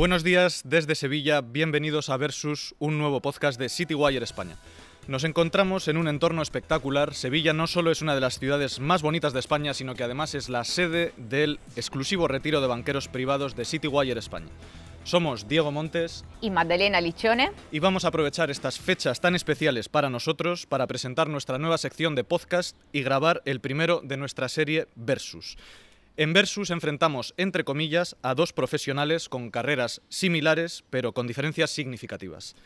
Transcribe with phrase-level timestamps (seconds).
[0.00, 4.56] Buenos días desde Sevilla, bienvenidos a Versus, un nuevo podcast de CityWire España.
[5.08, 7.12] Nos encontramos en un entorno espectacular.
[7.12, 10.34] Sevilla no solo es una de las ciudades más bonitas de España, sino que además
[10.34, 14.48] es la sede del exclusivo retiro de banqueros privados de CityWire España.
[15.04, 20.08] Somos Diego Montes y Magdalena Liccione y vamos a aprovechar estas fechas tan especiales para
[20.08, 24.88] nosotros para presentar nuestra nueva sección de podcast y grabar el primero de nuestra serie
[24.96, 25.58] Versus.
[26.16, 32.56] En Versus enfrentamos, entre comillas, a dos profesionales con carreras similares pero con diferencias significativas.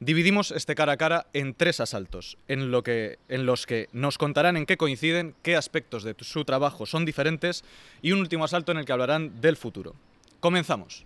[0.00, 4.78] Dividimos este cara a cara en tres asaltos, en, los que nos contarán en qué
[4.78, 7.64] coinciden, qué aspectos de su trabajo son diferentes
[8.00, 9.94] y un último asalto en el que hablarán del futuro.
[10.40, 11.04] Comenzamos.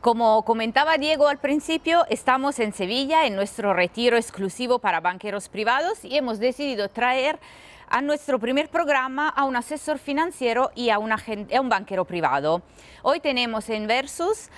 [0.00, 6.04] Como comentaba Diego al principio, estamos en Sevilla en nuestro retiro exclusivo para banqueros privados
[6.04, 7.40] y hemos decidido traer
[7.88, 12.62] a nuestro primer programa a un asesor financiero y a, un banquero privado.
[13.02, 14.50] Hoy tenemos en Versus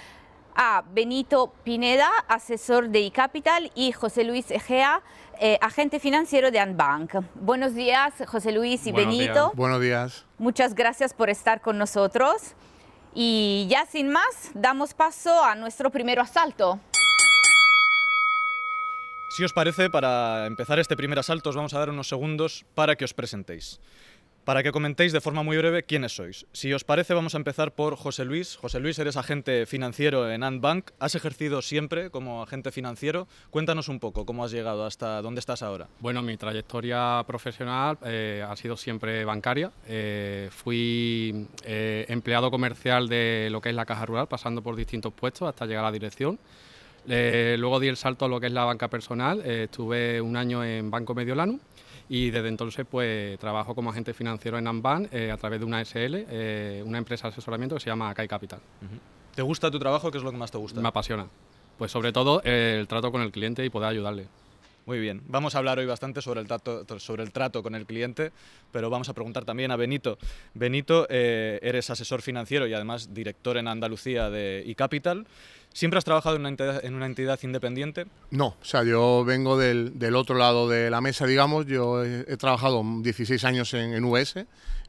[0.55, 5.01] a Benito Pineda, asesor de eCapital, y José Luis Egea,
[5.41, 7.15] eh, agente financiero de Anbank.
[7.35, 9.53] Buenos días, José Luis y Benito.
[9.55, 10.27] Buenos días.
[10.37, 12.55] Muchas gracias por estar con nosotros.
[13.15, 16.79] Y ya sin más, damos paso a nuestro primer asalto.
[19.31, 22.97] Si os parece, para empezar este primer asalto os vamos a dar unos segundos para
[22.97, 23.79] que os presentéis.
[24.45, 26.47] Para que comentéis de forma muy breve quiénes sois.
[26.53, 28.57] Si os parece, vamos a empezar por José Luis.
[28.57, 30.93] José Luis, eres agente financiero en Antbank.
[30.99, 33.29] ¿Has ejercido siempre como agente financiero?
[33.51, 35.89] Cuéntanos un poco cómo has llegado hasta dónde estás ahora.
[36.01, 39.73] Bueno, mi trayectoria profesional eh, ha sido siempre bancaria.
[39.87, 45.13] Eh, fui eh, empleado comercial de lo que es la Caja Rural, pasando por distintos
[45.13, 46.39] puestos hasta llegar a la dirección.
[47.07, 49.45] luego di el salto a lo que es la banca personal.
[49.45, 51.61] estuve un año en Banco Mediolano
[52.11, 55.81] y desde entonces pues trabajo como agente financiero en Amban eh, a través de una
[55.85, 58.59] SL, eh, una empresa de asesoramiento que se llama Kai Capital.
[59.33, 60.11] ¿Te gusta tu trabajo?
[60.11, 60.81] ¿Qué es lo que más te gusta?
[60.81, 61.29] Me apasiona.
[61.79, 64.27] Pues sobre todo eh, el trato con el cliente y poder ayudarle.
[64.87, 67.87] Muy bien, vamos a hablar hoy bastante sobre el, trato, sobre el trato con el
[67.87, 68.33] cliente,
[68.73, 70.19] pero vamos a preguntar también a Benito.
[70.55, 75.29] Benito, eres asesor financiero y además director en Andalucía de eCapital.
[75.73, 76.43] ¿Siempre has trabajado en
[76.95, 78.07] una, entidad, independiente?
[78.31, 81.67] No, o sea, yo vengo del, otro lado de la mesa, digamos.
[81.67, 84.35] Yo he, trabajado 16 años en, en, US,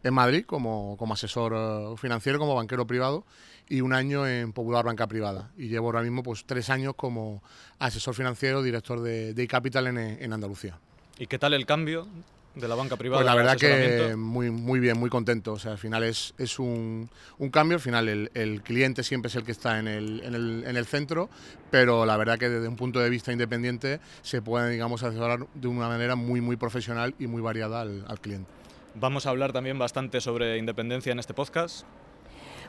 [0.03, 3.25] en Madrid, como, como asesor eh, financiero, como banquero privado,
[3.70, 5.52] y un año en Popular Banca Privada.
[5.56, 7.44] Y llevo ahora mismo pues, tres años como
[7.78, 10.80] asesor financiero, director de, de capital en, en Andalucía.
[11.20, 12.08] ¿Y qué tal el cambio
[12.56, 13.24] de la banca privada.
[13.24, 15.54] Pues la verdad que muy, muy bien, muy contento.
[15.54, 19.30] O sea, al final es, es un, un cambio, al final el, el, cliente siempre
[19.30, 21.30] es el que está en el, en, el, en el, centro,
[21.70, 25.68] pero la verdad que desde un punto de vista independiente se puede, digamos, asesorar de
[25.68, 28.50] una manera muy, muy profesional y muy variada al, al cliente.
[28.96, 31.86] Vamos a hablar también bastante sobre independencia en este podcast.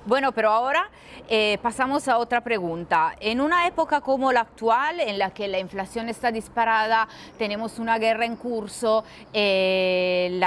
[0.04, 0.90] Bueno, pero ahora
[1.28, 3.14] eh, pasamos a otra pregunta.
[3.20, 7.06] En una época como la actual, en la que la inflación está disparada,
[7.38, 10.40] tenemos una guerra en curso, eh,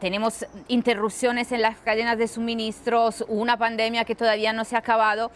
[0.00, 5.30] tenemos interrupciones en las cadenas de suministros, una pandemia que todavía no se ha acabado,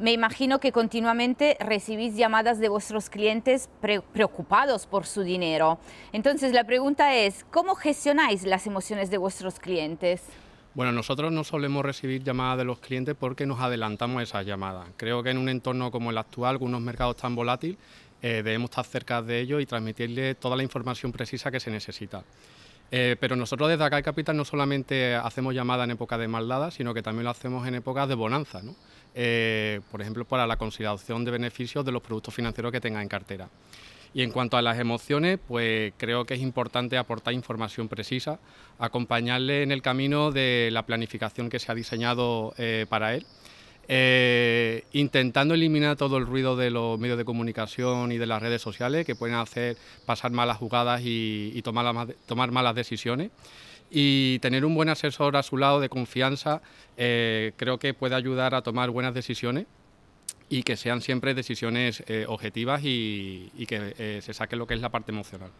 [0.00, 3.68] me imagino que continuamente recibís llamadas de vuestros clientes
[4.12, 5.78] preocupados por su dinero.
[6.12, 10.24] Entonces la pregunta es, ¿cómo gestionáis las emociones de vuestros clientes?
[10.74, 14.88] Bueno, nosotros no solemos recibir llamadas de los clientes porque nos adelantamos a esas llamadas.
[14.96, 17.78] Creo que en un entorno como el actual, con unos mercados tan volátiles,
[18.20, 22.22] eh, debemos estar cerca de ellos y transmitirles toda la información precisa que se necesita.
[22.90, 26.94] Eh, pero nosotros desde acá Capital no solamente hacemos llamadas en época de maldadas, sino
[26.94, 28.62] que también lo hacemos en épocas de bonanza,
[29.14, 33.08] eh, por ejemplo, para la consideración de beneficios de los productos financieros que tenga en
[33.08, 33.48] cartera.
[34.14, 38.38] Y en cuanto a las emociones, pues creo que es importante aportar información precisa,
[38.78, 43.26] acompañarle en el camino de la planificación que se ha diseñado eh, para él.
[43.90, 48.60] Eh, intentando eliminar todo el ruido de los medios de comunicación y de las redes
[48.60, 53.30] sociales que pueden hacer pasar malas jugadas y, tomar, malas decisiones.
[53.90, 56.60] Y tener un buen asesor a su lado de confianza
[56.98, 59.66] eh, creo que puede ayudar a tomar buenas decisiones
[60.48, 64.80] y que sean siempre decisiones eh, objetivas y, que eh, se saque lo que es
[64.80, 65.50] la parte emocional.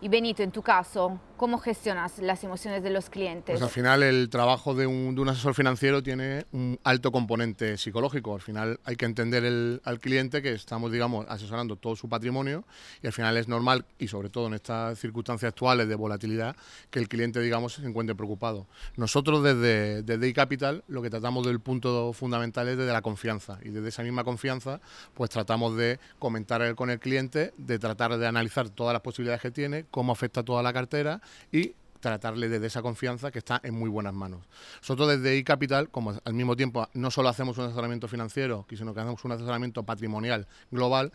[0.00, 3.54] Y Benito, en tu caso, ¿cómo gestionas las emociones de los clientes?
[3.54, 8.34] Pues al final el trabajo de un, asesor financiero tiene un alto componente psicológico.
[8.34, 12.64] Al final hay que entender al cliente que estamos, digamos, asesorando todo su patrimonio
[13.02, 16.56] y al final es normal, y sobre todo en estas circunstancias actuales de volatilidad,
[16.90, 18.66] que el cliente, digamos, se encuentre preocupado.
[18.96, 23.70] Nosotros desde, desde iCapital lo que tratamos del punto fundamental es desde la confianza y
[23.70, 24.80] desde esa misma confianza
[25.14, 29.50] pues tratamos de comentar con el cliente, de tratar de analizar todas las posibilidades que
[29.50, 31.20] tiene, cómo afecta toda la cartera
[31.52, 34.46] y tratarle desde esa confianza que está en muy buenas manos.
[34.80, 39.00] Nosotros desde iCapital, como al mismo tiempo no solo hacemos un asesoramiento financiero, sino que
[39.00, 41.12] hacemos un asesoramiento patrimonial global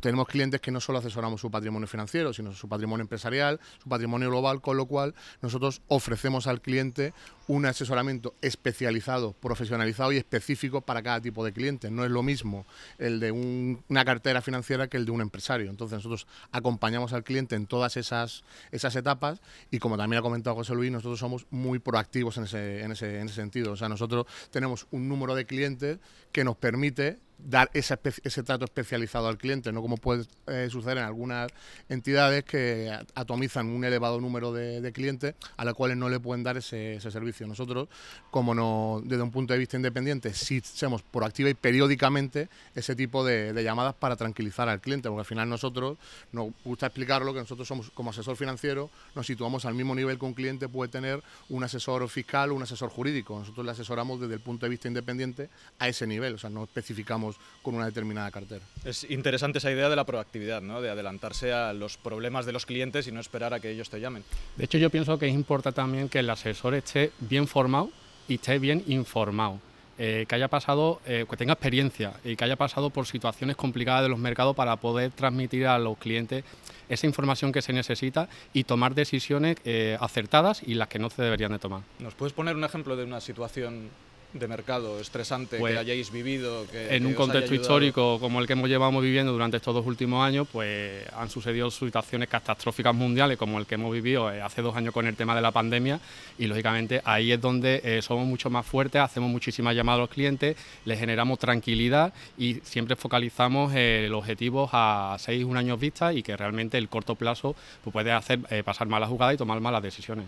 [0.00, 4.28] tenemos clientes que no solo asesoramos su patrimonio financiero, sino su patrimonio empresarial, su patrimonio
[4.28, 7.12] global, con lo cual nosotros ofrecemos al cliente
[7.48, 11.90] un asesoramiento especializado, profesionalizado y específico para cada tipo de cliente.
[11.90, 12.66] No es lo mismo
[12.98, 15.70] el de una cartera financiera que el de un empresario.
[15.70, 19.40] Entonces nosotros acompañamos al cliente en todas esas, esas etapas
[19.70, 23.20] y como también ha comentado José Luis, nosotros somos muy proactivos en ese, en ese,
[23.20, 23.72] en ese sentido.
[23.72, 25.98] O sea, nosotros tenemos un número de clientes
[26.32, 27.96] que nos permite dar ese,
[28.42, 31.50] trato especializado al cliente, no como puede eh, suceder en algunas
[31.88, 36.56] entidades que atomizan un elevado número de, clientes a los cuales no le pueden dar
[36.56, 37.46] ese, servicio.
[37.46, 37.88] Nosotros,
[38.30, 43.24] como no, desde un punto de vista independiente, sí somos proactiva y periódicamente ese tipo
[43.24, 45.98] de, llamadas para tranquilizar al cliente, porque al final nosotros,
[46.32, 50.24] nos gusta explicarlo, que nosotros somos como asesor financiero, nos situamos al mismo nivel que
[50.24, 53.38] un cliente puede tener un asesor fiscal o un asesor jurídico.
[53.38, 55.48] Nosotros le asesoramos desde el punto de vista independiente
[55.78, 57.25] a ese nivel, o sea, no especificamos
[57.62, 58.64] con una determinada cartera.
[58.84, 60.80] Es interesante esa idea de la proactividad, ¿no?
[60.80, 64.00] de adelantarse a los problemas de los clientes y no esperar a que ellos te
[64.00, 64.24] llamen.
[64.56, 67.90] De hecho, yo pienso que es importante también que el asesor esté bien formado
[68.28, 69.60] y esté bien informado.
[69.98, 74.02] Eh, que haya pasado, eh, que tenga experiencia y que haya pasado por situaciones complicadas
[74.02, 76.44] de los mercados para poder transmitir a los clientes
[76.90, 81.22] esa información que se necesita y tomar decisiones eh, acertadas y las que no se
[81.22, 81.80] deberían de tomar.
[81.98, 83.88] ¿Nos puedes poner un ejemplo de una situación
[84.32, 86.66] de mercado estresante que pues, hayáis vivido?
[86.72, 90.46] en un contexto histórico como el que hemos llevado viviendo durante estos dos últimos años,
[90.50, 94.92] pues han sucedido situaciones catastróficas mundiales como el que hemos vivido eh, hace dos años
[94.92, 96.00] con el tema de la pandemia
[96.38, 100.10] y lógicamente ahí es donde eh, somos mucho más fuertes, hacemos muchísimas llamadas a los
[100.10, 106.12] clientes, les generamos tranquilidad y siempre focalizamos eh, los objetivos a seis, un año vista
[106.12, 109.82] y que realmente el corto plazo pues, puede hacer pasar malas jugadas y tomar malas
[109.82, 110.26] decisiones.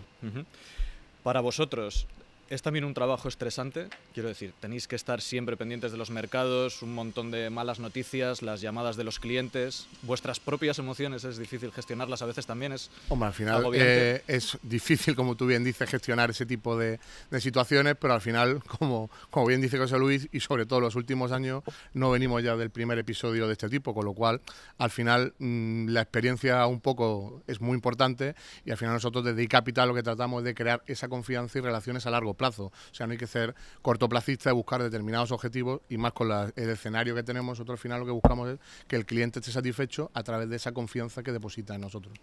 [1.23, 2.07] Para vosotros,
[2.49, 6.81] es también un trabajo estresante, quiero decir, tenéis que estar siempre pendientes de los mercados,
[6.81, 11.71] un montón de malas noticias, las llamadas de los clientes, vuestras propias emociones es difícil
[11.71, 15.89] gestionarlas a veces también es Hombre, al final eh, es difícil, como tú bien dices,
[15.89, 16.99] gestionar ese tipo de,
[17.39, 21.31] situaciones, pero al final, como, como bien dice José Luis, y sobre todo los últimos
[21.31, 21.63] años,
[21.93, 24.41] no venimos ya del primer episodio de este tipo, con lo cual
[24.77, 28.35] al final mm, la experiencia un poco es muy importante
[28.65, 31.61] y al final nosotros desde iCapital lo que tratamos es de crear esa confianza y
[31.61, 32.65] relaciones a largo plazo.
[32.65, 33.53] O sea, no hay que ser
[33.83, 37.99] cortoplacista y buscar determinados objetivos y más con el escenario que tenemos, nosotros al final
[37.99, 41.31] lo que buscamos es que el cliente esté satisfecho a través de esa confianza que
[41.31, 42.17] deposita en nosotros.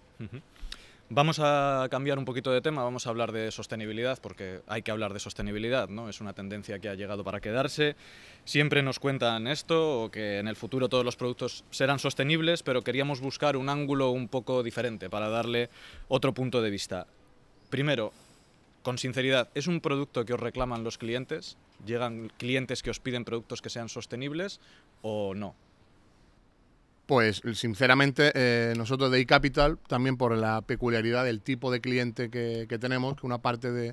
[1.08, 4.90] Vamos a cambiar un poquito de tema, vamos a hablar de sostenibilidad, porque hay que
[4.90, 6.08] hablar de sostenibilidad, ¿no?
[6.08, 7.94] Es una tendencia que ha llegado para quedarse.
[8.44, 12.82] Siempre nos cuentan esto, o que en el futuro todos los productos serán sostenibles, pero
[12.82, 15.70] queríamos buscar un ángulo un poco diferente para darle
[16.08, 17.06] otro punto de vista.
[17.70, 18.12] Primero,
[18.86, 21.56] con sinceridad, ¿es un producto que os reclaman los clientes?
[21.84, 24.60] ¿Llegan clientes que os piden productos que sean sostenibles
[25.02, 25.56] o no?
[27.06, 32.78] Pues sinceramente eh, nosotros de iCapital, también por la peculiaridad del tipo de cliente que,
[32.80, 33.92] tenemos, que una parte de,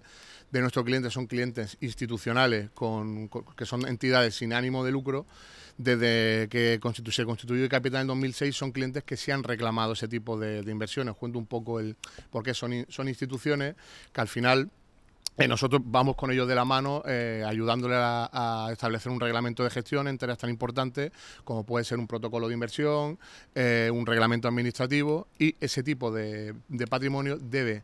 [0.52, 2.70] nuestros clientes son clientes institucionales,
[3.58, 5.26] que son entidades sin ánimo de lucro,
[5.76, 6.80] desde que
[7.10, 11.16] se constituyó iCapital en 2006 son clientes que se han reclamado ese tipo de, inversiones.
[11.16, 11.96] Cuento un poco el
[12.30, 12.74] por qué son
[13.08, 13.74] instituciones
[14.14, 14.70] que al final
[15.36, 19.72] eh, nosotros vamos con ellos de la mano, eh, ayudándole a, establecer un reglamento de
[19.72, 21.12] gestión en tareas tan importantes
[21.44, 23.18] como puede ser un protocolo de inversión,
[23.56, 26.54] eh, un reglamento administrativo y ese tipo de,
[26.90, 27.82] patrimonio debe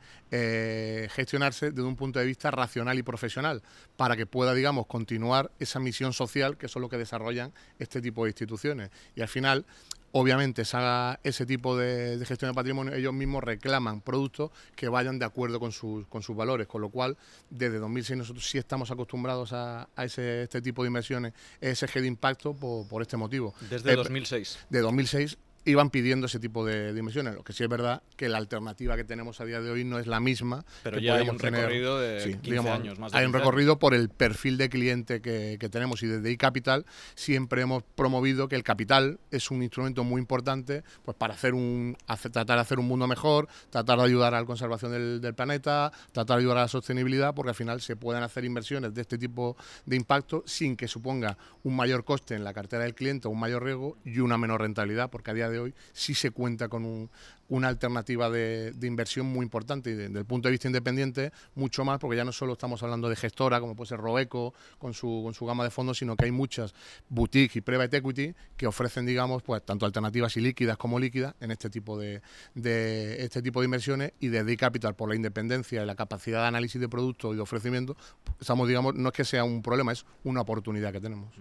[1.10, 3.63] gestionarse desde un punto de vista racional y profesional
[3.98, 8.25] para que pueda, digamos, continuar esa misión social que son lo que desarrollan este tipo
[8.25, 8.91] de instituciones.
[9.15, 9.65] Y al final,
[10.11, 15.59] obviamente ese tipo de, gestión de patrimonio, ellos mismos reclaman productos que vayan de acuerdo
[15.59, 17.17] con sus, con sus valores, con lo cual
[17.49, 22.07] desde 2006 nosotros sí estamos acostumbrados a, ese, este tipo de inversiones, ese eje de
[22.07, 23.53] impacto por, por este motivo.
[23.69, 24.55] Desde 2006.
[24.55, 27.35] Eh, de 2006 iban pidiendo ese tipo de dimensiones.
[27.35, 29.99] Lo que sí es verdad que la alternativa que tenemos a día de hoy no
[29.99, 30.65] es la misma.
[30.83, 33.13] Pero ya hay un recorrido de 15 años más.
[33.13, 37.83] hay un recorrido por el perfil de cliente que, tenemos y desde iCapital siempre hemos
[37.83, 41.95] promovido que el capital es un instrumento muy importante pues para hacer un
[42.31, 45.91] tratar de hacer un mundo mejor, tratar de ayudar a la conservación del, del, planeta,
[46.11, 49.19] tratar de ayudar a la sostenibilidad, porque al final se pueden hacer inversiones de este
[49.19, 53.39] tipo de impacto sin que suponga un mayor coste en la cartera del cliente, un
[53.39, 56.86] mayor riesgo y una menor rentabilidad, porque a día de hoy sí se cuenta con
[56.86, 57.10] un,
[57.50, 62.00] una alternativa de, inversión muy importante y desde el punto de vista independiente mucho más
[62.00, 65.34] porque ya no solo estamos hablando de gestora como puede ser Robeco con su, con
[65.34, 66.74] su gama de fondos, sino que hay muchas
[67.10, 71.51] boutiques y private equity que ofrecen, digamos, pues tanto alternativas y líquidas como líquidas en
[71.51, 72.22] este tipo de,
[72.53, 76.48] de este tipo de inversiones y de D-Capital por la independencia y la capacidad de
[76.48, 77.98] análisis de productos y de ofrecimiento,
[78.39, 81.34] estamos, digamos, no es que sea un problema, es una oportunidad que tenemos.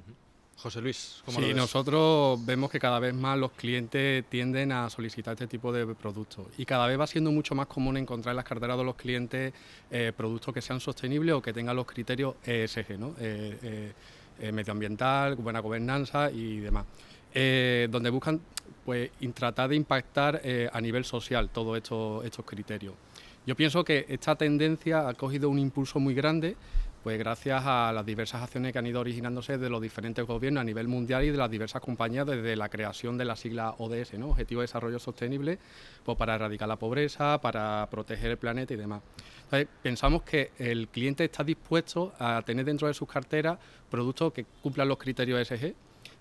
[0.59, 1.57] José Luis, ¿cómo sí, lo ves?
[1.57, 6.49] nosotros vemos que cada vez más los clientes tienden a solicitar este tipo de productos
[6.59, 9.53] y cada vez va siendo mucho más común encontrar en las carteras de los clientes
[9.91, 13.15] eh, productos que sean sostenibles o que tengan los criterios ESG, ¿no?
[13.21, 13.93] Eh,
[14.41, 16.87] eh, medioambiental, buena gobernanza y demás.
[17.33, 18.41] donde buscan
[18.85, 22.95] pues, tratar de impactar a nivel social todos estos, estos criterios.
[23.47, 26.57] Yo pienso que esta tendencia ha cogido un impulso muy grande
[27.03, 30.65] pues gracias a las diversas acciones que han ido originándose de los diferentes gobiernos a
[30.65, 34.31] nivel mundial y de las diversas compañías desde la creación de la sigla ODS, ¿no?
[34.31, 35.59] Objetivo de Desarrollo Sostenible,
[36.05, 39.03] pues para erradicar la pobreza, para proteger el planeta y demás.
[39.45, 43.59] Entonces, pensamos que el cliente está dispuesto a tener dentro de sus carteras
[43.91, 45.75] productos que cumplan los criterios ESG,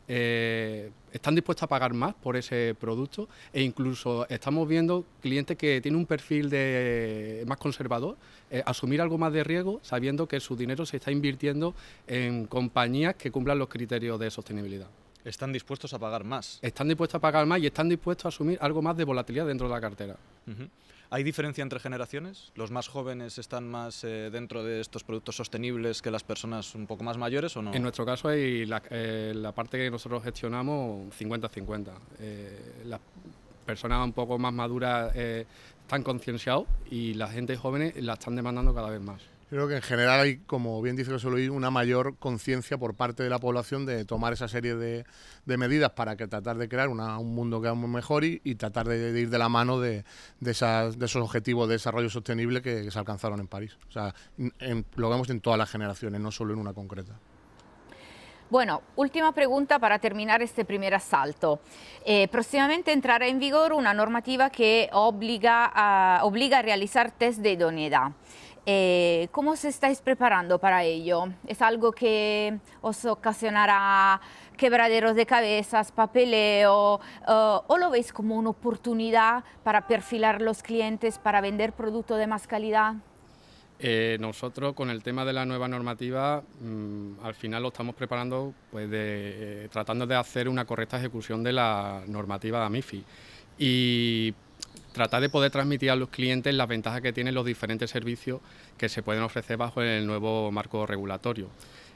[0.07, 5.81] eh, están dispuestos a pagar más por ese producto e incluso estamos viendo clientes que
[5.81, 8.17] tienen un perfil de más conservador,
[8.49, 11.73] eh, asumir algo más de riesgo sabiendo que su dinero se está invirtiendo
[12.07, 14.87] en compañías que cumplan los criterios de sostenibilidad.
[15.25, 16.59] Están dispuestos a pagar más.
[16.61, 19.67] Están dispuestos a pagar más y están dispuestos a asumir algo más de volatilidad dentro
[19.67, 20.15] de la cartera.
[21.09, 22.51] ¿Hay diferencia entre generaciones?
[22.55, 26.85] ¿Los más jóvenes están más eh, dentro de estos productos sostenibles que las personas un
[26.85, 27.73] poco más mayores o no?
[27.73, 31.91] En nuestro caso hay la, eh, parte que nosotros gestionamos 50-50.
[32.19, 32.99] Eh, las
[33.65, 38.89] personas un poco más maduras están concienciados y la gente joven la están demandando cada
[38.89, 39.21] vez más.
[39.49, 43.23] Creo que en general hay, como bien dice José Luis, una mayor conciencia por parte
[43.23, 45.05] de la población de tomar esa serie de,
[45.45, 49.29] medidas para que tratar de crear un mundo que vamos mejor y, tratar de, ir
[49.29, 50.03] de la mano de,
[50.41, 53.77] esos objetivos de desarrollo sostenible que, se alcanzaron en París.
[53.87, 57.13] O sea, lo vemos en todas las generaciones, no solo en una concreta.
[58.49, 61.59] Bueno, última pregunta para terminar este primer asalto.
[62.05, 67.51] Eh, próximamente entrará en vigor una normativa que obliga a, obliga a realizar test de
[67.53, 68.11] idoneidad.
[68.69, 71.29] Eh, ¿Cómo se estáis preparando para ello?
[71.47, 74.19] ¿Es algo que os ocasionará
[74.57, 81.17] quebraderos de cabezas, papeleo, eh, o lo veis como una oportunidad para perfilar los clientes,
[81.17, 82.95] para vender productos de más calidad?
[83.79, 88.53] Eh, nosotros con el tema de la nueva normativa, mm, al final lo estamos preparando
[88.69, 88.89] pues
[89.71, 93.05] tratando de hacer una correcta ejecución de la normativa de AMIFI.
[93.59, 94.33] Y
[94.97, 98.41] tratar de poder transmitir a los clientes las ventajas que tienen los diferentes servicios
[98.77, 101.49] que se pueden ofrecer bajo el nuevo marco regulatorio.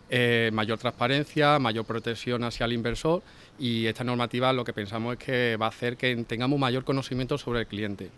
[0.10, 3.24] Eh, mayor transparencia, mayor protección hacia el inversor
[3.58, 7.38] y esta normativa lo que pensamos es que va a hacer que tengamos mayor conocimiento
[7.38, 8.10] sobre el cliente.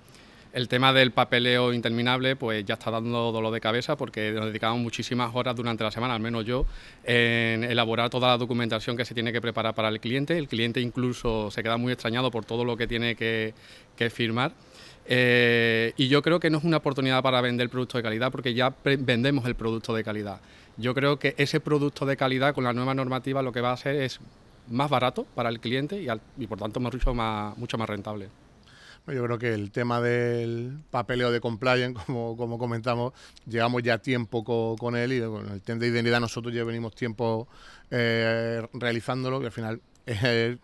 [0.54, 4.80] El tema del papeleo interminable pues ya está dando dolor de cabeza porque nos dedicamos
[4.80, 6.68] muchísimas horas durante la semana, al menos yo,
[7.04, 10.38] en elaborar toda la documentación que se tiene que preparar para el cliente.
[10.38, 13.56] El cliente incluso se queda muy extrañado por todo lo que tiene que,
[13.96, 14.54] que firmar.
[15.06, 18.54] Eh, y yo creo que no es una oportunidad para vender producto de calidad porque
[18.54, 20.40] ya vendemos el producto de calidad.
[20.78, 23.74] Yo creo que ese producto de calidad con la nueva normativa lo que va a
[23.74, 24.20] hacer es
[24.70, 26.06] más barato para el cliente
[26.38, 28.30] y, por tanto mucho más, rentable.
[29.06, 33.14] Yo creo que el tema del papeleo de compliance, como, como comentamos,
[33.46, 34.44] llevamos ya tiempo
[34.78, 37.48] con, él y con el tema de identidad nosotros ya venimos tiempo
[37.92, 40.58] eh, realizándolo, que al final es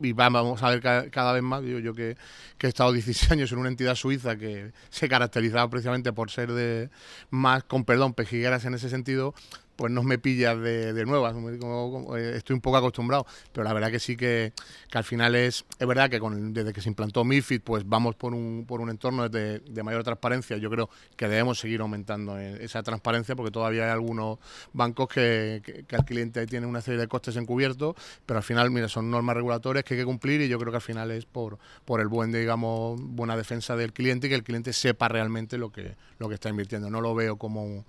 [0.00, 2.16] y vamos a ver cada, vez más, yo que,
[2.58, 6.52] que, he estado 16 años en una entidad suiza que se caracterizaba precisamente por ser
[6.52, 6.90] de
[7.30, 9.34] más, con perdón, pejigueras en ese sentido,
[9.76, 13.90] pues no me pillas de, de nuevas, eh, estoy un poco acostumbrado, pero la verdad
[13.90, 14.52] que sí que,
[14.92, 18.64] al final es, es verdad que desde que se implantó MIFID, pues vamos por un,
[18.66, 22.82] por un entorno de, de, mayor transparencia, yo creo que debemos seguir aumentando eh, esa
[22.82, 24.38] transparencia porque todavía hay algunos
[24.72, 28.88] bancos que, que, al cliente tiene una serie de costes encubiertos, pero al final, mira,
[28.88, 31.58] son normas regulatorias que hay que cumplir y yo creo que al final es por,
[31.84, 35.70] por el buen, digamos, buena defensa del cliente y que el cliente sepa realmente lo
[35.70, 36.90] que, lo que está invirtiendo.
[36.90, 37.84] No lo veo como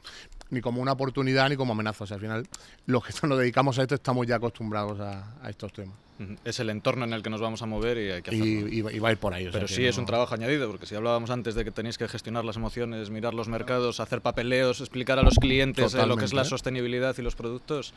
[0.50, 2.04] ni como una oportunidad ni como amenaza.
[2.04, 2.48] O sea, al final,
[2.86, 5.96] los que nos dedicamos a esto estamos ya acostumbrados a, estos temas.
[6.44, 8.68] Es el entorno en el que nos vamos a mover y hay que hacerlo.
[8.68, 9.50] Y, va a ir por ahí.
[9.51, 12.44] Pero sí es un trabajo añadido, porque si hablábamos antes de que tenéis que gestionar
[12.44, 16.34] las emociones, mirar los mercados, hacer papeleos, explicar a los clientes eh, lo que es
[16.34, 17.94] la sostenibilidad y los productos,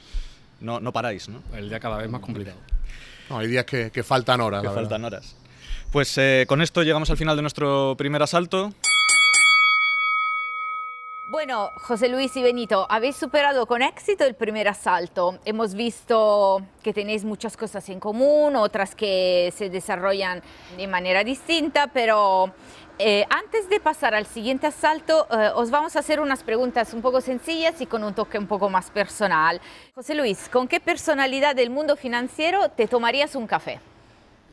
[0.61, 1.43] no, no paráis, ¿no?
[1.55, 2.59] El día cada vez más complicado.
[3.31, 4.63] No, hay días que, faltan horas.
[4.63, 5.37] Que faltan horas.
[5.93, 8.75] Pues eh, con esto llegamos al final de nuestro primer asalto.
[11.31, 15.39] Bueno, José Luis y Benito, habéis superado con éxito el primer asalto.
[15.45, 20.43] Hemos visto que tenéis muchas cosas en común, otras que se desarrollan
[20.77, 22.53] de manera distinta, pero
[22.99, 27.01] eh, antes de pasar al siguiente asalto, eh, os vamos a hacer unas preguntas un
[27.01, 29.61] poco sencillas y con un toque un poco más personal.
[29.95, 33.79] José Luis, ¿con qué personalidad del mundo financiero te tomarías un café?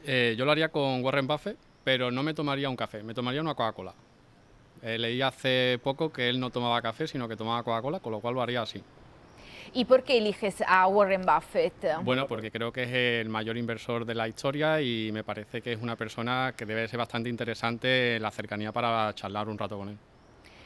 [0.05, 3.41] Eh, yo lo haría con Warren Buffett, pero no me tomaría un café, me tomaría
[3.41, 3.95] una Coca-Cola.
[4.81, 8.19] Eh, leí hace poco que él no tomaba café, sino que tomaba Coca-Cola, con lo
[8.19, 8.81] cual lo haría así.
[9.73, 11.73] ¿Y por qué eliges a Warren Buffett?
[12.03, 15.73] Bueno, porque creo que es el mayor inversor de la historia y me parece que
[15.73, 19.89] es una persona que debe ser bastante interesante la cercanía para charlar un rato con
[19.89, 19.97] él.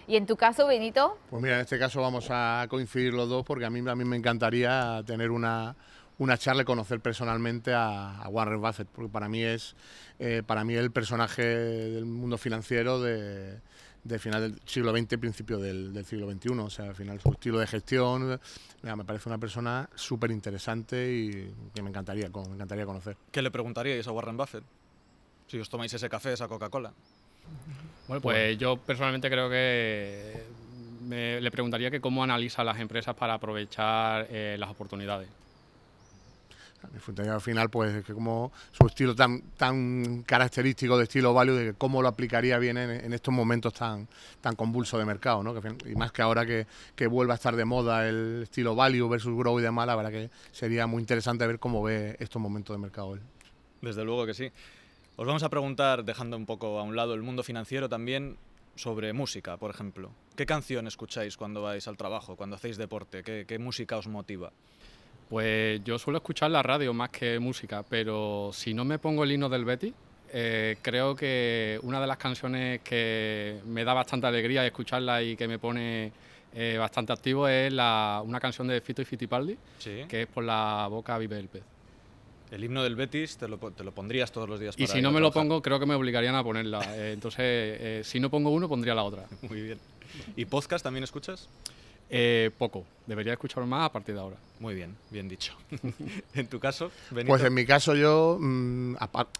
[0.07, 1.17] ¿Y en tu caso, Benito?
[1.29, 4.03] Pues mira, en este caso vamos a coincidir los dos porque a mí, a mí
[4.03, 5.75] me encantaría tener una,
[6.17, 9.75] una charla y conocer personalmente a, Warren Buffett, porque para mí es
[10.19, 13.59] eh, para mí el personaje del mundo financiero de,
[14.03, 16.49] de final del siglo XX, principio del, siglo XXI.
[16.59, 18.39] O sea, al final su estilo de gestión,
[18.83, 23.17] me parece una persona súper interesante y que me encantaría, me encantaría conocer.
[23.31, 24.63] ¿Qué le preguntaríais a Warren Buffett?
[25.47, 26.93] Si os tomáis ese café, esa Coca-Cola.
[28.07, 30.43] Bueno, pues yo personalmente creo que
[31.09, 35.27] le preguntaría que cómo analiza las empresas para aprovechar eh, las oportunidades
[36.83, 42.01] al final, pues, que como su estilo tan, tan característico de estilo value, de cómo
[42.01, 44.07] lo aplicaría bien en, estos momentos tan,
[44.39, 45.53] tan convulsos de mercado, ¿no?
[45.85, 49.35] y más que ahora que, que vuelva a estar de moda el estilo value versus
[49.37, 52.81] grow y demás, la verdad que sería muy interesante ver cómo ve estos momentos de
[52.81, 53.21] mercado él.
[53.81, 54.51] Desde luego que sí.
[55.15, 58.37] Os vamos a preguntar, dejando un poco a un lado el mundo financiero también,
[58.75, 60.11] sobre música, por ejemplo.
[60.35, 63.23] ¿Qué canción escucháis cuando vais al trabajo, cuando hacéis deporte?
[63.23, 64.51] ¿Qué, qué música os motiva?
[65.31, 69.31] Pues yo suelo escuchar la radio más que música, pero si no me pongo el
[69.31, 69.93] himno del Betty,
[70.33, 75.47] eh, creo que una de las canciones que me da bastante alegría escucharla y que
[75.47, 76.11] me pone
[76.53, 79.57] eh, bastante activo es una canción de Fito y Fitipaldi,
[80.09, 81.63] que es Por la boca vive el pez.
[82.51, 84.75] El himno del Betis te lo, pondrías todos los días.
[84.77, 86.81] y si no me lo pongo, creo que me obligarían a ponerla.
[86.97, 89.27] Eh, entonces, si no pongo uno, pondría la otra.
[89.43, 89.79] Muy bien.
[90.35, 91.47] ¿Y podcast también escuchas?
[92.13, 92.85] Eh, poco.
[93.07, 94.35] Debería escuchar más a partir de ahora.
[94.59, 95.55] Muy bien, bien dicho.
[96.35, 96.91] ¿En tu caso,
[97.25, 98.95] Pues en mi caso yo, mm,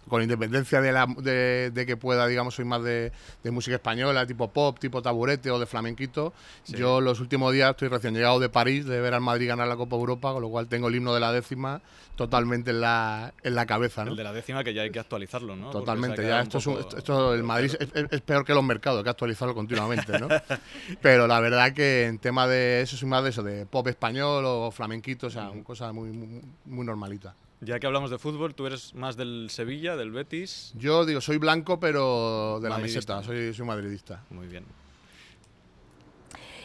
[0.08, 3.12] con independencia de, de, que pueda, digamos, soy más de,
[3.44, 6.34] música española, tipo pop, tipo taburete o de flamenquito.
[6.66, 9.76] Yo los últimos días estoy recién llegado de París, de ver al Madrid ganar la
[9.76, 11.82] Copa Europa, con lo cual tengo el himno de la décima
[12.16, 14.04] totalmente en la, en la cabeza.
[14.04, 15.72] El de la décima que ya hay que actualizarlo, ¿no?
[15.72, 19.56] Totalmente, ya esto, es esto el Madrid es, peor que los mercados, hay que actualizarlo
[19.56, 20.28] continuamente, ¿no?
[21.02, 24.44] Pero la verdad que en tema de eso soy más de eso, de pop español
[24.46, 27.36] o flamenquito, o sea, una cosa muy, muy, normalita.
[27.62, 30.74] Ya que hablamos de fútbol, tú eres más del Sevilla, del Betis.
[30.76, 34.24] Yo digo, soy blanco, pero de la meseta, soy, soy madridista.
[34.32, 34.66] Muy bien.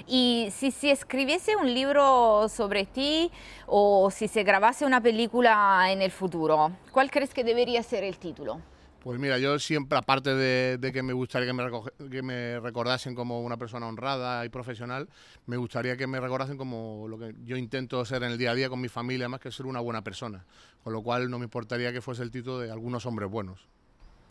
[0.06, 3.30] Y si se escribiese un libro sobre ti
[3.66, 8.16] o si se grabase una película en el futuro, ¿cuál crees que debería ser el
[8.18, 8.61] título?
[9.07, 13.40] Pues mira, yo siempre, aparte de, que me gustaría que me, que me, recordasen como
[13.40, 15.09] una persona honrada y profesional,
[15.47, 18.55] me gustaría que me recordasen como lo que yo intento ser en el día a
[18.57, 20.45] día con mi familia, más que ser una buena persona.
[20.83, 23.61] Con lo cual no me importaría que fuese el título de Algunos hombres buenos.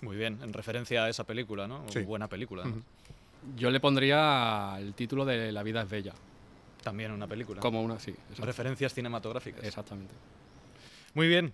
[0.02, 1.86] Muy bien, en referencia a esa película, ¿no?
[1.88, 2.02] Sí.
[2.02, 2.66] Buena película.
[3.56, 6.16] Yo le pondría el título de La vida es bella.
[6.84, 7.62] También una película.
[7.62, 8.14] Como una, sí.
[8.40, 9.64] Referencias cinematográficas.
[9.64, 10.14] Exactamente.
[11.16, 11.54] Muy bien.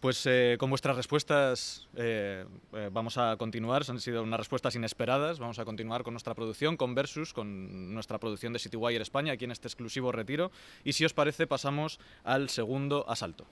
[0.00, 5.38] Pues eh, con vuestras respuestas eh, eh, vamos a continuar, han sido unas respuestas inesperadas,
[5.38, 9.46] vamos a continuar con nuestra producción, con Versus, con nuestra producción de CityWire España, aquí
[9.46, 10.50] en este exclusivo retiro,
[10.84, 13.46] y si os parece pasamos al segundo asalto.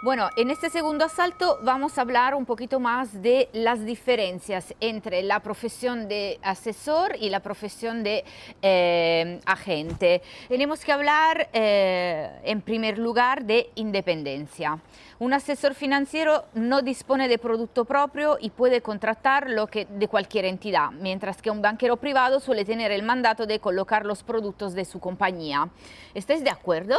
[0.00, 5.22] Bueno, en este segundo asalto vamos a hablar un poquito más de las diferencias entre
[5.22, 8.24] la profesión de asesor y la profesión de
[8.62, 10.22] eh, agente.
[10.46, 14.78] Tenemos que hablar eh, en primer lugar de independencia.
[15.18, 20.44] Un asesor financiero no dispone de producto propio y puede contratar lo que de cualquier
[20.44, 24.84] entidad, mientras que un banquero privado suele tener el mandato de colocar los productos de
[24.84, 25.68] su compañía.
[26.14, 26.96] ¿Estáis de acuerdo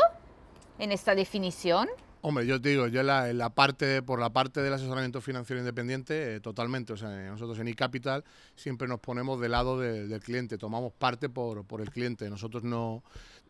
[0.79, 1.87] en esta definición?
[2.21, 6.39] Hombre, yo te digo, yo la, parte, por la parte del asesoramiento financiero independiente, eh,
[6.41, 6.91] totalmente.
[6.91, 11.63] O sea, nosotros en eCapital siempre nos ponemos del lado del cliente, tomamos parte por,
[11.65, 12.29] por el cliente.
[12.29, 13.03] Nosotros no,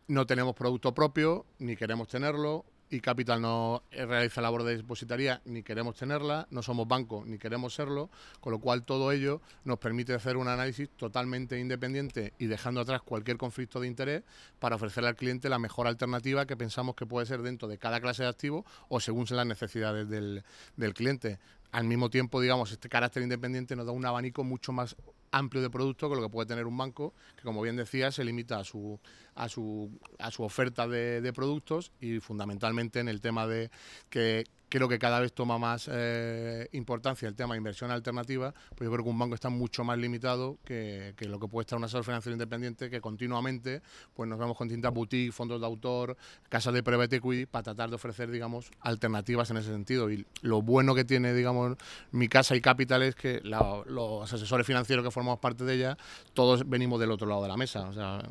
[0.06, 5.62] no tenemos producto propio, ni queremos tenerlo y Capital no realiza labor de depositaría ni
[5.62, 10.12] queremos tenerla, no somos banco ni queremos serlo, con lo cual todo ello nos permite
[10.12, 14.24] hacer un análisis totalmente independiente y dejando atrás cualquier conflicto de interés
[14.58, 18.00] para ofrecerle al cliente la mejor alternativa que pensamos que puede ser dentro de cada
[18.00, 20.42] clase de activo o según sean las necesidades del,
[20.76, 21.38] del cliente.
[21.70, 24.96] Al mismo tiempo, digamos, este carácter independiente nos da un abanico mucho más
[25.30, 28.24] amplio de producto que lo que puede tener un banco, que como bien decía, se
[28.24, 28.98] limita a su,
[29.34, 33.70] a su, a su oferta de, productos y fundamentalmente en el tema de
[34.08, 38.86] que creo que cada vez toma más eh, importancia el tema de inversión alternativa, pues
[38.86, 41.76] yo creo que un banco está mucho más limitado que, que lo que puede estar
[41.76, 43.82] un asesor financiero independiente que continuamente
[44.14, 46.16] pues nos vemos con distintas boutiques, fondos de autor,
[46.48, 50.10] casas de private equity para tratar de ofrecer, digamos, alternativas en ese sentido.
[50.10, 51.76] Y lo bueno que tiene, digamos,
[52.12, 55.98] mi casa y Capital es que los asesores financieros que formamos parte de ella,
[56.32, 57.88] todos venimos del otro lado de la mesa.
[57.88, 58.22] O sea,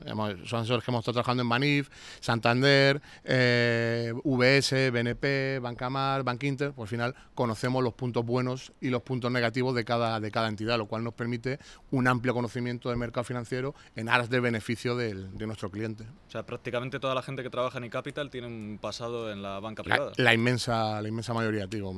[0.46, 6.74] son asesores que hemos estado trabajando en Banif, Santander, eh, VS, BNP, Bancamar, Bank Inter,
[6.74, 10.48] pues al final conocemos los puntos buenos y los puntos negativos de cada, de cada
[10.48, 11.60] entidad, lo cual nos permite
[11.92, 16.06] un amplio conocimiento del mercado financiero en aras de beneficio del, de nuestro cliente.
[16.28, 19.60] O sea, prácticamente toda la gente que trabaja en eCapital tiene un pasado en la
[19.60, 20.12] banca privada.
[20.18, 21.94] La, la inmensa, la inmensa mayoría, digo,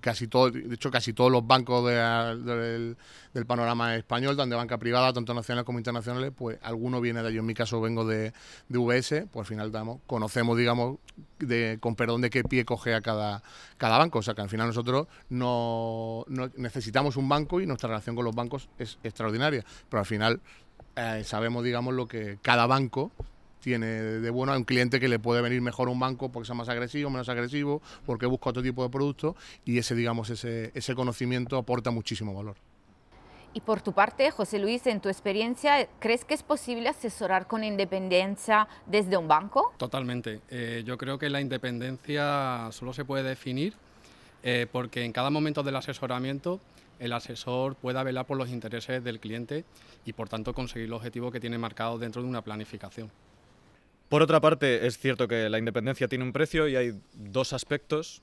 [0.00, 2.96] casi todo, de hecho casi todos los bancos de, del,
[3.32, 7.30] del, panorama español, tanto de banca privada, tanto nacionales como internacionales, pues alguno viene de
[7.30, 7.40] ellos.
[7.40, 8.32] En mi caso vengo de,
[8.68, 10.98] de VS, pues al final damos, conocemos, digamos,
[11.38, 13.42] de, con perdón de qué pie coge a cada,
[13.76, 14.20] cada banco.
[14.20, 18.24] O sea que al final nosotros no, no, necesitamos un banco y nuestra relación con
[18.24, 19.64] los bancos es extraordinaria.
[19.88, 20.40] Pero al final
[20.96, 23.12] eh, sabemos, digamos, lo que cada banco
[23.60, 26.54] tiene de bueno a un cliente que le puede venir mejor un banco porque sea
[26.54, 30.94] más agresivo, menos agresivo, porque busca otro tipo de producto y ese, digamos, ese, ese
[30.94, 32.56] conocimiento aporta muchísimo valor.
[33.54, 37.64] Y por tu parte, José Luis, en tu experiencia, ¿crees que es posible asesorar con
[37.64, 39.74] independencia desde un banco?
[39.76, 40.40] Totalmente.
[40.48, 43.74] Eh, yo creo que la independencia solo se puede definir
[44.42, 46.60] eh, porque en cada momento del asesoramiento
[46.98, 49.64] el asesor pueda velar por los intereses del cliente
[50.06, 53.10] y por tanto conseguir el objetivo que tiene marcado dentro de una planificación.
[54.08, 58.22] Por otra parte, es cierto que la independencia tiene un precio y hay dos aspectos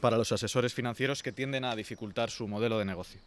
[0.00, 3.20] para los asesores financieros que tienden a dificultar su modelo de negocio.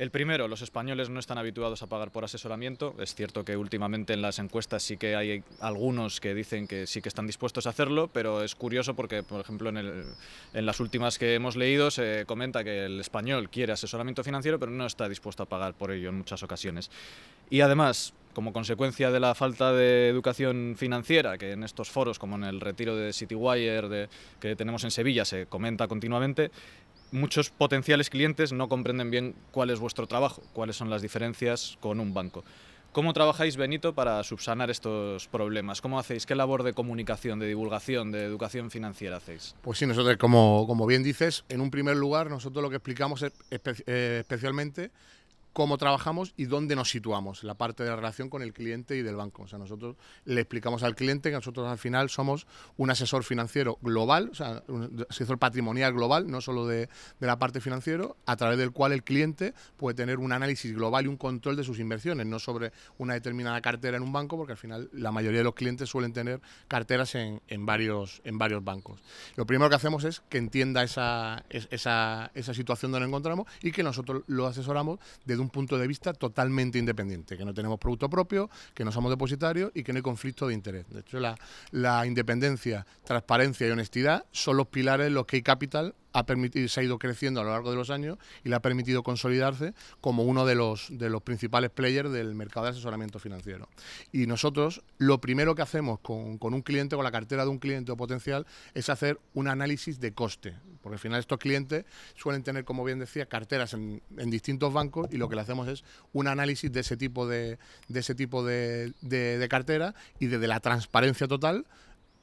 [0.00, 2.94] El primero, los españoles no están habituados a pagar por asesoramiento.
[3.00, 7.02] Es cierto que últimamente en las encuestas sí que hay algunos que dicen que sí
[7.02, 10.16] que están dispuestos a hacerlo, pero es curioso porque, por ejemplo, en,
[10.54, 14.86] las últimas que hemos leído se comenta que el español quiere asesoramiento financiero, pero no
[14.86, 16.90] está dispuesto a pagar por ello en muchas ocasiones.
[17.50, 22.36] Y además, como consecuencia de la falta de educación financiera, que en estos foros, como
[22.36, 24.08] en el retiro de CityWire
[24.40, 26.50] que tenemos en Sevilla, se comenta continuamente,
[27.12, 32.00] muchos potenciales clientes no comprenden bien cuál es vuestro trabajo, cuáles son las diferencias con
[32.00, 32.44] un banco.
[32.92, 35.80] ¿Cómo trabajáis, Benito, para subsanar estos problemas?
[35.80, 36.26] ¿Cómo hacéis?
[36.26, 39.54] ¿Qué labor de comunicación, de divulgación, de educación financiera hacéis?
[39.62, 43.22] Pues sí, nosotros, como, como bien dices, en un primer lugar, nosotros lo que explicamos
[43.22, 44.90] es, eh, especialmente
[45.52, 49.02] cómo trabajamos y dónde nos situamos, la parte de la relación con el cliente y
[49.02, 49.42] del banco.
[49.42, 53.78] O sea, nosotros le explicamos al cliente que nosotros al final somos un asesor financiero
[53.82, 56.88] global, o sea, un asesor patrimonial global, no solo de,
[57.20, 61.04] de la parte financiero, a través del cual el cliente puede tener un análisis global
[61.04, 64.52] y un control de sus inversiones, no sobre una determinada cartera en un banco, porque
[64.52, 68.64] al final la mayoría de los clientes suelen tener carteras en, en varios, en varios
[68.64, 69.00] bancos.
[69.36, 73.72] Lo primero que hacemos es que entienda esa, esa, esa situación donde nos encontramos y
[73.72, 74.98] que nosotros lo asesoramos
[75.40, 79.70] un punto de vista totalmente independiente, que no tenemos producto propio, que no somos depositarios
[79.74, 80.88] y que no hay conflicto de interés.
[80.90, 81.18] De hecho,
[81.70, 86.80] la, independencia, transparencia y honestidad son los pilares en los que Capital ha permitido, se
[86.80, 90.24] ha ido creciendo a lo largo de los años y le ha permitido consolidarse como
[90.24, 90.90] uno de los,
[91.22, 93.68] principales players del mercado de asesoramiento financiero.
[94.12, 97.58] Y nosotros lo primero que hacemos con, con, un cliente, con la cartera de un
[97.58, 100.56] cliente o potencial, es hacer un análisis de coste.
[100.82, 101.84] Porque al final estos clientes
[102.16, 105.68] suelen tener, como bien decía, carteras en, en distintos bancos y lo que le hacemos
[105.68, 110.46] es un análisis de ese tipo de, de, ese tipo de, de, cartera y desde
[110.46, 111.66] la transparencia total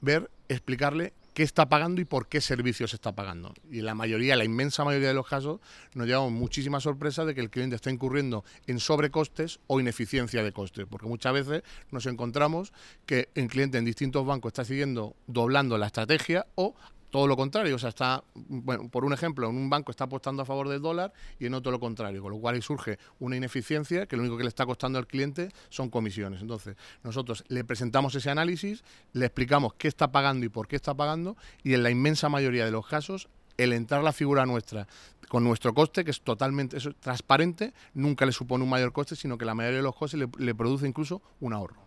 [0.01, 3.53] ver, explicarle qué está pagando y por qué servicios está pagando.
[3.69, 5.59] Y la mayoría, la inmensa mayoría de los casos,
[5.93, 10.51] nos llevamos muchísima sorpresa de que el cliente está incurriendo en sobrecostes o ineficiencia de
[10.51, 12.73] costes, porque muchas veces nos encontramos
[13.05, 16.73] que el cliente en distintos bancos está siguiendo doblando la estrategia o
[17.09, 20.41] todo lo contrario, o sea, está, bueno, por un ejemplo, en un banco está apostando
[20.41, 23.35] a favor del dólar y en otro lo contrario, con lo cual ahí surge una
[23.35, 26.41] ineficiencia que lo único que le está costando al cliente son comisiones.
[26.41, 30.93] Entonces, nosotros le presentamos ese análisis, le explicamos qué está pagando y por qué está
[30.93, 34.87] pagando y en la inmensa mayoría de los casos el entrar la figura nuestra
[35.29, 39.45] con nuestro coste, que es totalmente transparente, nunca le supone un mayor coste, sino que
[39.45, 41.86] la mayoría de los costes le produce incluso un ahorro.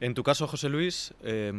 [0.00, 1.52] En tu caso, José Luis, eh,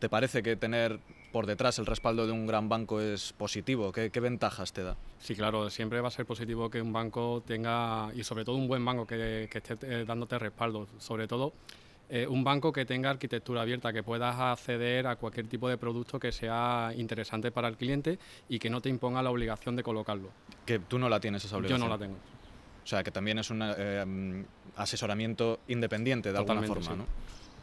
[0.00, 0.98] ¿te parece que tener
[1.30, 3.92] por detrás el respaldo de un gran banco es positivo?
[3.92, 4.96] ¿Qué, ¿Qué, ventajas te da?
[5.18, 8.66] Sí, claro, siempre va a ser positivo que un banco tenga, y sobre todo un
[8.66, 11.52] buen banco que, que esté eh, dándote respaldo, sobre todo
[12.08, 16.20] eh, un banco que tenga arquitectura abierta, que puedas acceder a cualquier tipo de producto
[16.20, 18.18] que sea interesante para el cliente
[18.48, 20.30] y que no te imponga la obligación de colocarlo.
[20.64, 21.80] Que tú no la tienes esa obligación.
[21.80, 22.16] Yo no la tengo.
[22.84, 24.44] O sea, que también es un eh,
[24.76, 27.06] asesoramiento independiente de alguna forma, ¿no?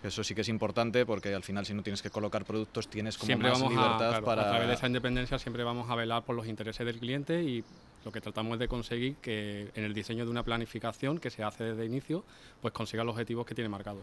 [0.04, 3.18] Eso sí que es importante porque al final si no tienes que colocar productos tienes
[3.18, 4.42] como siempre más vamos libertad a, para...
[4.44, 7.63] A través de esa independencia siempre vamos a velar por los intereses del cliente y
[8.06, 11.63] lo que tratamos de conseguir que en el diseño de una planificación que se hace
[11.63, 12.24] desde inicio,
[12.62, 14.02] pues consiga los objetivos que tiene marcado.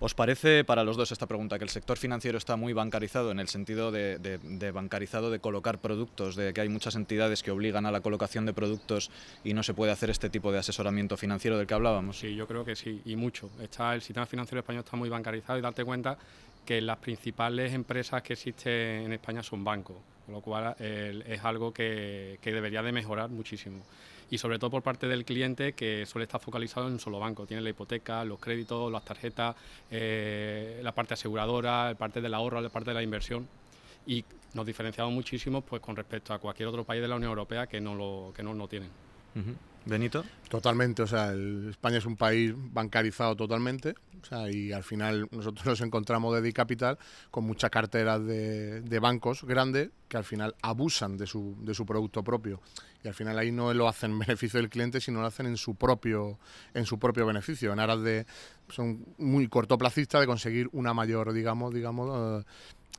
[0.00, 3.40] ¿Os parece para los dos esta pregunta que el sector financiero está muy bancarizado en
[3.40, 7.86] el sentido de, de, bancarizado de colocar productos, de que hay muchas entidades que obligan
[7.86, 9.10] a la colocación de productos
[9.42, 12.18] y no se puede hacer este tipo de asesoramiento financiero del que hablábamos?
[12.18, 13.50] Sí, yo creo que sí, y mucho.
[13.60, 16.18] Está, el sistema financiero español está muy bancarizado y darte cuenta
[16.64, 21.72] que las principales empresas que existen en España son bancos con lo cual es algo
[21.72, 23.84] que, debería de mejorar muchísimo.
[24.30, 27.46] Y sobre todo por parte del cliente que suele estar focalizado en un solo banco.
[27.46, 29.54] Tiene la hipoteca, los créditos, las tarjetas,
[29.90, 33.46] eh, la parte aseguradora, la parte del ahorro, la parte de la inversión.
[34.06, 37.66] Y nos diferenciamos muchísimo pues, con respecto a cualquier otro país de la Unión Europea
[37.66, 38.90] que no lo, que no, lo tienen.
[39.86, 40.24] Benito.
[40.48, 41.34] Totalmente, o sea,
[41.68, 46.52] España es un país bancarizado totalmente, o sea, y al final nosotros nos encontramos de
[46.52, 46.98] Capital
[47.30, 52.22] con muchas carteras de, bancos grandes que al final abusan de su, de su producto
[52.22, 52.60] propio
[53.02, 55.56] y al final ahí no lo hacen en beneficio del cliente, sino lo hacen en
[55.56, 56.38] su propio
[56.72, 58.26] en su propio beneficio, en aras de
[58.68, 62.44] son muy cortoplacistas de conseguir una mayor, digamos, digamos eh,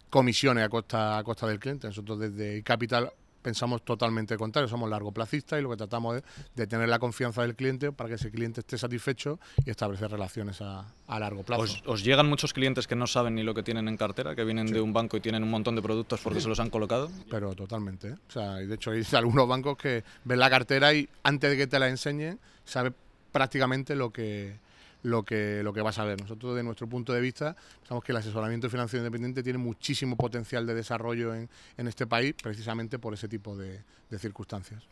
[0.10, 1.88] comisiones a costa a costa del cliente.
[1.88, 3.12] Nosotros desde Capital
[3.46, 6.24] pensamos totalmente contrario, somos largoplacistas y lo que tratamos es
[6.56, 10.62] de tener la confianza del cliente para que ese cliente esté satisfecho y establecer relaciones
[10.62, 11.62] a, largo plazo.
[11.86, 14.66] ¿Os, llegan muchos clientes que no saben ni lo que tienen en cartera, que vienen
[14.66, 17.12] de un banco y tienen un montón de productos porque se los han colocado?
[17.30, 18.08] Pero totalmente.
[18.08, 18.16] ¿eh?
[18.28, 21.68] O sea, de hecho hay algunos bancos que ven la cartera y antes de que
[21.68, 22.94] te la enseñen, sabe
[23.32, 24.58] prácticamente lo que
[25.06, 26.20] lo que, lo que vas a ver.
[26.20, 30.66] Nosotros, de nuestro punto de vista, pensamos que el asesoramiento financiero independiente tiene muchísimo potencial
[30.66, 34.84] de desarrollo en, en este país, precisamente por ese tipo de, de circunstancias.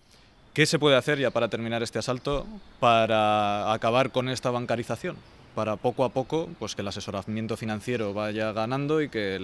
[0.54, 2.46] ¿Qué se puede hacer ya para terminar este asalto
[2.80, 5.18] para acabar con esta bancarización?
[5.56, 9.40] Para poco a poco, pues que el asesoramiento financiero vaya ganando y que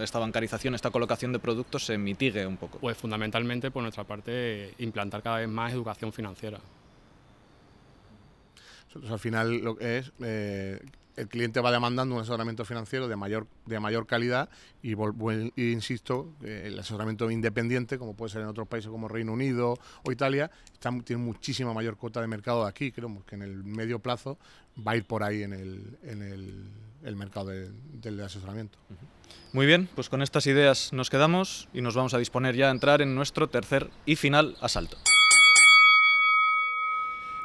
[0.00, 2.78] esta bancarización, esta colocación de productos se mitigue un poco.
[2.78, 6.60] Pues fundamentalmente, por nuestra parte, implantar cada vez más educación financiera
[9.10, 10.80] al final lo que es eh,
[11.16, 14.48] el cliente va demandando un asesoramiento financiero de mayor de mayor calidad
[14.82, 14.94] y,
[15.56, 20.50] insisto el asesoramiento independiente como puede ser en otros países como Reino Unido o Italia
[21.04, 24.38] tiene muchísima mayor cuota de mercado de aquí creemos que en el medio plazo
[24.76, 28.78] va a ir por ahí en el, en el, mercado del asesoramiento
[29.52, 32.70] muy bien, pues con estas ideas nos quedamos y nos vamos a disponer ya a
[32.72, 34.98] entrar en nuestro tercer y final asalto.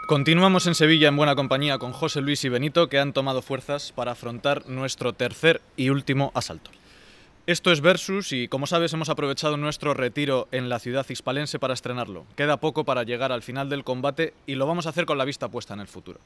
[0.10, 3.92] Continuamos en Sevilla en buena compañía con José Luis y Benito que han tomado fuerzas
[3.92, 6.72] para afrontar nuestro tercer y último asalto.
[7.46, 11.76] Esto es Versus y como sabes hemos aprovechado nuestro retiro en la ciudad hispalense para
[11.76, 12.26] estrenarlo.
[12.36, 15.26] Queda poco para llegar al final del combate y lo vamos a hacer con la
[15.26, 16.20] vista puesta en el futuro.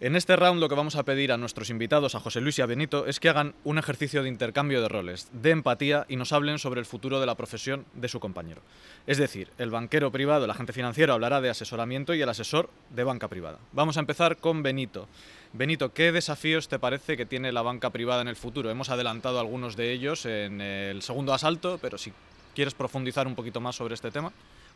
[0.00, 2.62] En este round lo que vamos a pedir a nuestros invitados, a José Luis y
[2.62, 6.32] a Benito, es que hagan un ejercicio de intercambio de roles, de empatía y nos
[6.32, 8.62] hablen sobre el futuro de la profesión de su compañero.
[9.08, 13.02] Es decir, el banquero privado, el agente financiero hablará de asesoramiento y el asesor de
[13.02, 13.58] banca privada.
[13.72, 15.08] Vamos a empezar con Benito.
[15.52, 18.70] Benito, ¿qué desafíos te parece que tiene la banca privada en el futuro?
[18.70, 22.12] Hemos adelantado algunos de ellos en el segundo asalto, pero si
[22.54, 24.32] quieres profundizar un poquito más sobre este tema.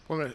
[0.09, 0.35] Bueno,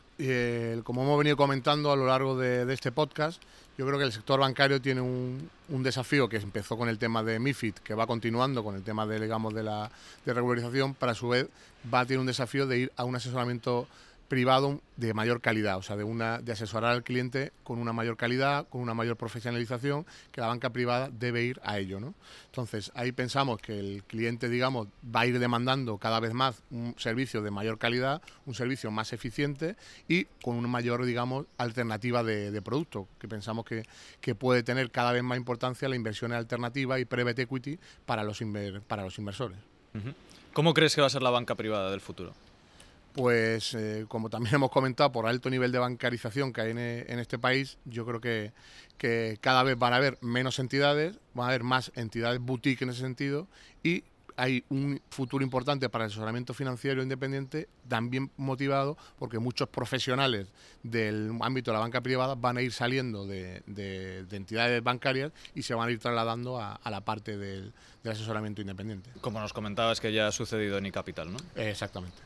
[0.84, 3.42] como hemos venido comentando a lo largo de, este podcast,
[3.78, 5.50] yo creo que el sector bancario tiene un,
[5.84, 9.20] desafío que empezó con el tema de MIFID, que va continuando con el tema de,
[9.20, 9.92] digamos, de la
[10.26, 11.48] de regularización, para su vez
[11.94, 13.88] va a tener un desafío de ir a un asesoramiento
[14.28, 18.18] privado de mayor calidad, o sea, de, una, de asesorar al cliente con una mayor
[18.18, 22.00] calidad, con una mayor profesionalización, que la banca privada debe ir a ello.
[22.00, 22.13] ¿no?
[22.48, 26.96] Entonces, ahí pensamos que el cliente, digamos, va a ir demandando cada vez más un
[26.98, 29.76] servicio de mayor calidad, un servicio más eficiente
[30.08, 33.84] y con una mayor, digamos, alternativa de, producto, que pensamos que,
[34.20, 38.42] que, puede tener cada vez más importancia la inversión alternativa y private equity para los,
[38.88, 39.58] para los inversores.
[40.54, 42.34] ¿Cómo crees que va a ser la banca privada del futuro?
[43.18, 47.20] Pues eh, como también hemos comentado, por alto nivel de bancarización que hay en, en,
[47.20, 48.54] este país, yo creo que,
[48.98, 52.92] que cada vez van a haber menos entidades, van a haber más entidades boutique en
[52.92, 53.48] ese sentido
[53.84, 54.04] y
[54.38, 60.48] hay un futuro importante para el asesoramiento financiero independiente, también motivado porque muchos profesionales
[60.84, 63.64] del ámbito de la banca privada van a ir saliendo de,
[64.32, 67.74] entidades bancarias y se van a ir trasladando a, la parte del,
[68.06, 69.10] asesoramiento independiente.
[69.22, 71.40] Como nos comentabas que ya ha sucedido en iCapital, ¿no?
[71.56, 72.18] exactamente.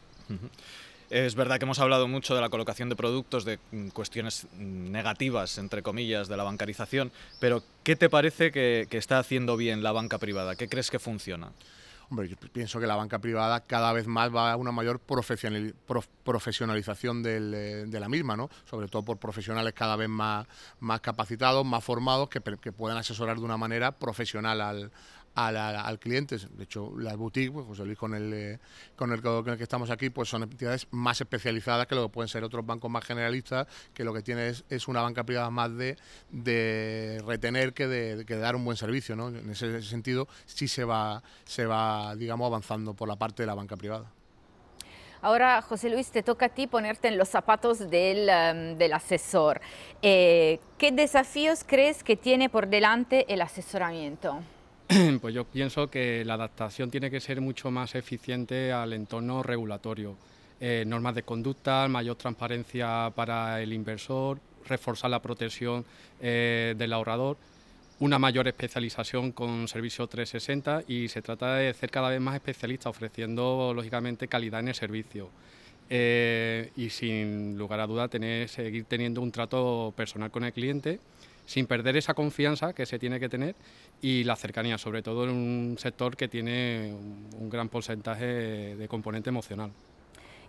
[1.12, 4.92] Es verdad que hemos hablado mucho de la colocación de productos, de mm, cuestiones mm,
[4.92, 9.92] negativas, entre comillas, de la bancarización, pero ¿qué te parece que, está haciendo bien la
[9.92, 10.56] banca privada?
[10.56, 11.52] ¿Qué crees que funciona?
[12.10, 17.24] Hombre, yo pienso que la banca privada cada vez más va a una mayor profesionalización
[17.26, 18.50] eh, de la misma, ¿no?
[18.70, 20.48] Sobre todo por profesionales cada vez más,
[21.02, 24.92] capacitados, más formados, que, que puedan asesorar de una manera profesional al,
[25.36, 26.38] al, cliente.
[26.38, 28.60] De hecho, las boutiques, pues José Luis con el, eh,
[28.96, 32.14] con, el, con el que estamos aquí, pues son entidades más especializadas que lo que
[32.14, 35.76] pueden ser otros bancos más generalistas, que lo que tiene es, una banca privada más
[35.76, 35.98] de,
[36.32, 39.16] de retener que de, que dar un buen servicio.
[39.16, 39.30] ¿no?
[39.30, 43.56] En ese sentido, sí se va, se va, digamos, avanzando por la parte de la
[43.56, 44.12] banca privada.
[45.24, 49.62] Ahora, José Luis, te toca a ti ponerte en los zapatos del, em, del asesor.
[50.02, 54.40] Eh, ¿Qué desafíos crees que tiene por delante el asesoramiento?
[55.22, 60.16] Pues yo pienso que la adaptación tiene que ser mucho más eficiente al entorno regulatorio.
[60.60, 65.86] Eh, normas de conducta, mayor transparencia para el inversor, reforzar la protección
[66.20, 67.38] eh, del ahorrador,
[68.00, 72.90] una mayor especialización con servicio 360 y se trata de ser cada vez más especialista
[72.90, 75.30] ofreciendo lógicamente calidad en el servicio.
[75.90, 81.00] Eh, y sin lugar a duda tener, seguir teniendo un trato personal con el cliente
[81.46, 83.56] sin perder esa confianza que se tiene que tener
[84.02, 86.94] y la cercanía, sobre todo en un sector que tiene
[87.38, 89.72] un gran porcentaje de componente emocional.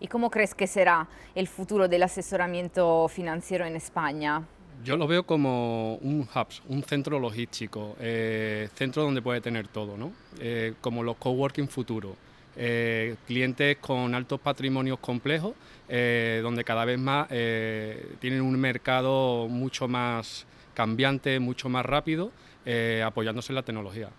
[0.01, 4.43] ¿Y cómo crees que será el futuro del asesoramiento financiero en España?
[4.85, 9.97] Yo lo veo como un hub, un centro logístico, eh, centro donde puede tener todo,
[9.97, 10.13] ¿no?
[10.41, 12.17] Eh, como los coworking futuros.
[12.57, 15.55] Eh, clientes con altos patrimonios complejos,
[15.89, 22.33] donde cada vez más tienen un mercado mucho más cambiante, mucho más rápido,
[22.65, 24.11] eh, apoyándose en la tecnología.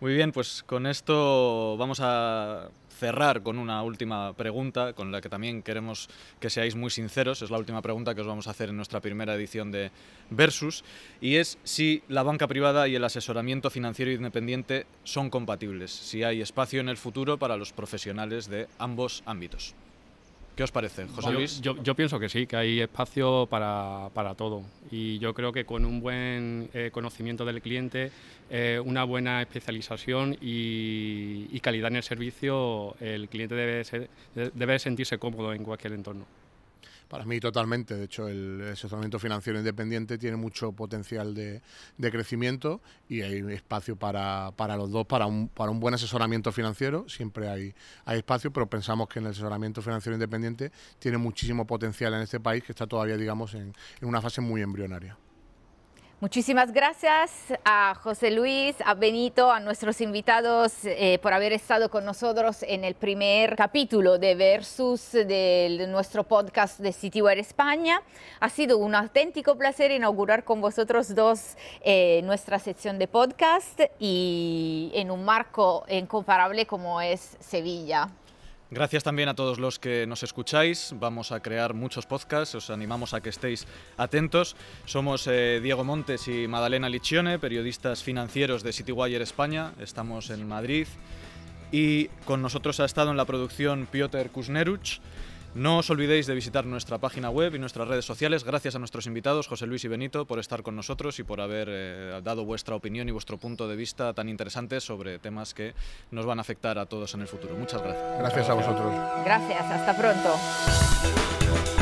[0.00, 5.30] Muy bien, pues con esto vamos a cerrar con una última pregunta con la que
[5.30, 7.42] también queremos que seáis muy sinceros.
[7.42, 9.90] Es la última pregunta que os vamos a hacer en nuestra primera edición de
[10.28, 10.84] Versus
[11.20, 16.42] y es si la banca privada y el asesoramiento financiero independiente son compatibles, si hay
[16.42, 19.74] espacio en el futuro para los profesionales de ambos ámbitos.
[20.56, 21.60] ¿Qué os parece, José Luis?
[21.60, 24.62] Yo, pienso que sí, que hay espacio para, todo.
[24.90, 28.10] Y yo creo que con un buen eh, conocimiento del cliente,
[28.50, 34.08] eh, una buena especialización y, calidad en el servicio, el cliente debe,
[34.54, 36.26] debe sentirse cómodo en cualquier entorno.
[37.10, 41.60] Para mí totalmente, de hecho el asesoramiento financiero independiente tiene mucho potencial de,
[41.98, 47.48] crecimiento y hay espacio para, los dos, para un, para un buen asesoramiento financiero, siempre
[47.48, 50.70] hay, hay espacio, pero pensamos que en el asesoramiento financiero independiente
[51.00, 55.16] tiene muchísimo potencial en este país que está todavía, digamos, en una fase muy embrionaria.
[56.20, 57.30] Muchísimas gracias
[57.64, 62.84] a José Luis, a Benito, a nuestros invitados eh, por haber estado con nosotros en
[62.84, 68.02] el primer capítulo de Versus de nuestro podcast de CityWare España.
[68.38, 74.92] Ha sido un auténtico placer inaugurar con vosotros dos eh, nuestra sección de podcast y
[74.92, 78.10] en un marco incomparable como es Sevilla.
[78.72, 80.94] Gracias también a todos los que nos escucháis.
[80.94, 84.54] Vamos a crear muchos podcasts, os animamos a que estéis atentos.
[84.84, 89.72] Somos eh, Diego Montes y Madalena Liccione, periodistas financieros de CityWire España.
[89.80, 90.86] Estamos en Madrid
[91.72, 95.00] y con nosotros ha estado en la producción Piotr Kusneruch.
[95.54, 98.44] No os olvidéis de visitar nuestra página web y nuestras redes sociales.
[98.44, 101.68] Gracias a nuestros invitados, José Luis y Benito, por estar con nosotros y por haber
[101.70, 105.74] eh, dado vuestra opinión y vuestro punto de vista tan interesante sobre temas que
[106.12, 107.56] nos van a afectar a todos en el futuro.
[107.56, 108.18] Muchas gracias.
[108.18, 108.94] Gracias a vosotros.
[109.24, 111.79] Gracias, hasta pronto.